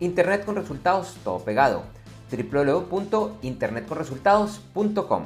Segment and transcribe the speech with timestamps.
[0.00, 1.84] Internet con resultados, todo pegado
[2.30, 5.22] www.internetconresultados.com.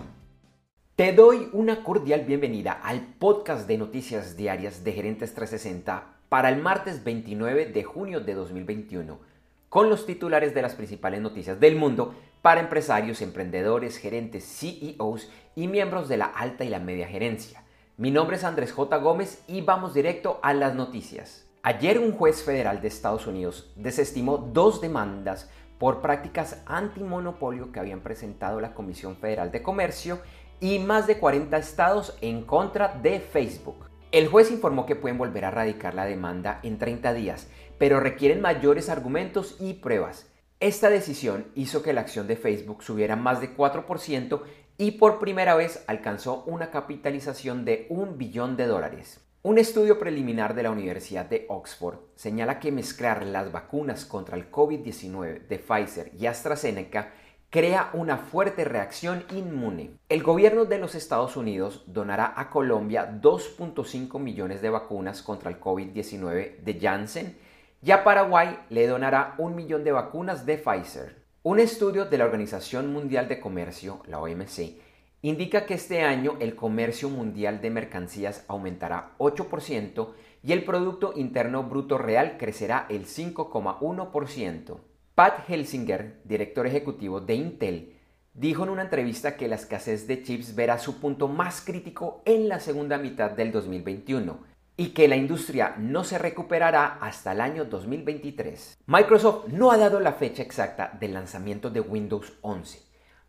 [0.97, 6.61] Te doy una cordial bienvenida al podcast de noticias diarias de Gerentes 360 para el
[6.61, 9.21] martes 29 de junio de 2021,
[9.69, 15.69] con los titulares de las principales noticias del mundo para empresarios, emprendedores, gerentes, CEOs y
[15.69, 17.63] miembros de la alta y la media gerencia.
[17.97, 18.97] Mi nombre es Andrés J.
[18.99, 21.46] Gómez y vamos directo a las noticias.
[21.69, 28.03] Ayer un juez federal de Estados Unidos desestimó dos demandas por prácticas antimonopolio que habían
[28.03, 30.21] presentado la Comisión Federal de Comercio
[30.61, 33.91] y más de 40 estados en contra de Facebook.
[34.13, 38.41] El juez informó que pueden volver a radicar la demanda en 30 días, pero requieren
[38.41, 40.31] mayores argumentos y pruebas.
[40.61, 44.41] Esta decisión hizo que la acción de Facebook subiera más de 4%
[44.79, 49.26] y por primera vez alcanzó una capitalización de un billón de dólares.
[49.47, 54.51] Un estudio preliminar de la Universidad de Oxford señala que mezclar las vacunas contra el
[54.51, 57.13] COVID-19 de Pfizer y AstraZeneca
[57.49, 59.99] crea una fuerte reacción inmune.
[60.09, 65.61] El gobierno de los Estados Unidos donará a Colombia 2.5 millones de vacunas contra el
[65.61, 67.39] COVID-19 de Janssen
[67.85, 71.23] y a Paraguay le donará un millón de vacunas de Pfizer.
[71.45, 74.86] Un estudio de la Organización Mundial de Comercio, la OMC,
[75.29, 80.11] indica que este año el comercio mundial de mercancías aumentará 8%
[80.45, 84.79] y el Producto Interno Bruto Real crecerá el 5,1%.
[85.17, 87.97] Pat Helsinger, director ejecutivo de Intel,
[88.35, 92.49] dijo en una entrevista que la escasez de chips verá su punto más crítico en
[92.49, 94.39] la segunda mitad del 2021
[94.77, 98.79] y que la industria no se recuperará hasta el año 2023.
[98.87, 102.86] Microsoft no ha dado la fecha exacta del lanzamiento de Windows 11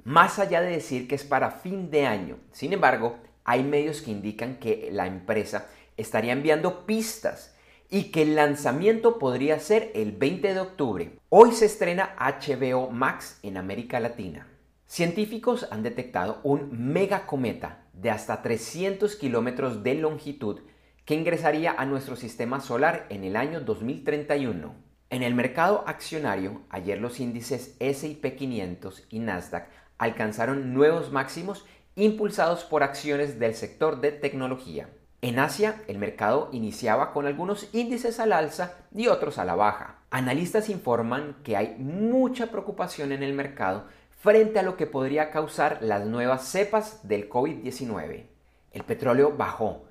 [0.07, 2.37] más allá de decir que es para fin de año.
[2.53, 7.57] Sin embargo, hay medios que indican que la empresa estaría enviando pistas
[7.89, 11.19] y que el lanzamiento podría ser el 20 de octubre.
[11.27, 14.47] Hoy se estrena HBO Max en América Latina.
[14.85, 20.61] Científicos han detectado un megacometa de hasta 300 kilómetros de longitud
[21.03, 24.73] que ingresaría a nuestro sistema solar en el año 2031.
[25.09, 31.65] En el mercado accionario, ayer los índices SP 500 y Nasdaq alcanzaron nuevos máximos
[31.95, 34.89] impulsados por acciones del sector de tecnología.
[35.21, 39.99] En Asia, el mercado iniciaba con algunos índices al alza y otros a la baja.
[40.11, 43.85] Analistas informan que hay mucha preocupación en el mercado
[44.19, 48.25] frente a lo que podría causar las nuevas cepas del COVID-19.
[48.73, 49.85] El petróleo bajó,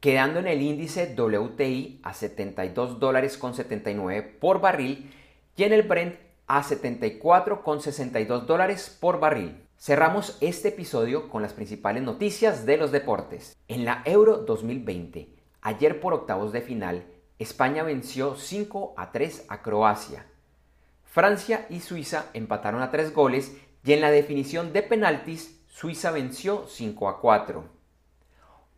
[0.00, 5.12] quedando en el índice WTI a 72 dólares con 79 por barril
[5.56, 6.16] y en el Brent
[6.52, 9.66] a 74,62 dólares por barril.
[9.78, 13.56] Cerramos este episodio con las principales noticias de los deportes.
[13.68, 17.06] En la Euro 2020, ayer por octavos de final,
[17.38, 20.26] España venció 5 a 3 a Croacia.
[21.04, 26.66] Francia y Suiza empataron a 3 goles y en la definición de penaltis, Suiza venció
[26.68, 27.64] 5 a 4.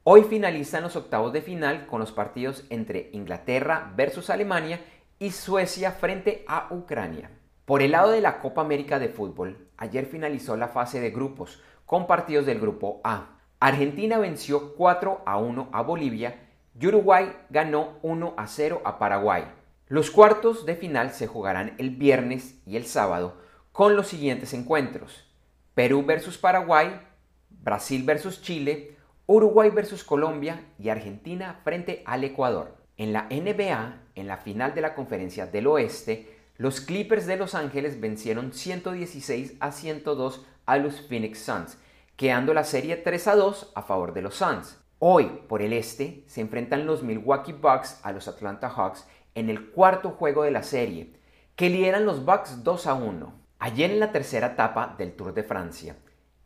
[0.05, 4.79] Hoy finalizan los octavos de final con los partidos entre Inglaterra versus Alemania
[5.19, 7.33] y Suecia frente a Ucrania.
[7.65, 11.63] Por el lado de la Copa América de Fútbol, ayer finalizó la fase de grupos
[11.87, 13.39] con partidos del grupo A.
[13.59, 19.45] Argentina venció 4 a 1 a Bolivia y Uruguay ganó 1 a 0 a Paraguay.
[19.89, 23.39] Los cuartos de final se jugarán el viernes y el sábado
[23.73, 25.33] con los siguientes encuentros.
[25.75, 27.01] Perú versus Paraguay,
[27.49, 32.77] Brasil versus Chile, Uruguay versus Colombia y Argentina frente al Ecuador.
[32.99, 37.57] En la NBA, en la final de la Conferencia del Oeste, los Clippers de Los
[37.57, 41.79] Ángeles vencieron 116 a 102 a los Phoenix Suns,
[42.17, 44.79] quedando la serie 3 a 2 a favor de los Suns.
[45.01, 49.05] Hoy, por el este, se enfrentan los Milwaukee Bucks a los Atlanta Hawks
[49.35, 51.15] en el cuarto juego de la serie,
[51.57, 53.35] que lideran los Bucks 2 a 1.
[53.59, 55.97] Ayer en la tercera etapa del Tour de Francia,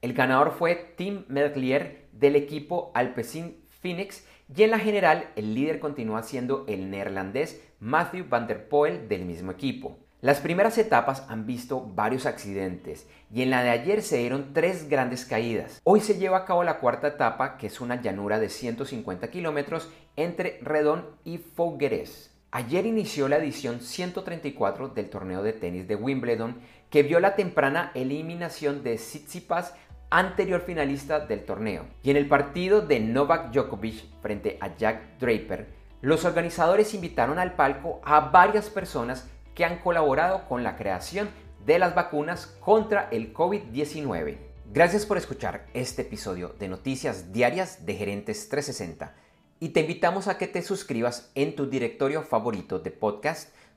[0.01, 5.79] el ganador fue Tim Merlier del equipo Alpecin Phoenix y en la general el líder
[5.79, 9.99] continúa siendo el neerlandés Matthew van der Poel del mismo equipo.
[10.21, 14.89] Las primeras etapas han visto varios accidentes y en la de ayer se dieron tres
[14.89, 15.81] grandes caídas.
[15.85, 19.89] Hoy se lleva a cabo la cuarta etapa que es una llanura de 150 kilómetros
[20.17, 22.35] entre Redon y Fougueres.
[22.51, 26.57] Ayer inició la edición 134 del torneo de tenis de Wimbledon
[26.91, 29.75] que vio la temprana eliminación de Tsitsipas
[30.11, 31.87] anterior finalista del torneo.
[32.03, 35.67] Y en el partido de Novak Djokovic frente a Jack Draper,
[36.01, 41.29] los organizadores invitaron al palco a varias personas que han colaborado con la creación
[41.67, 44.37] de las vacunas contra el COVID-19.
[44.73, 49.15] Gracias por escuchar este episodio de Noticias Diarias de Gerentes 360
[49.61, 53.53] y te invitamos a que te suscribas en tu directorio favorito de podcast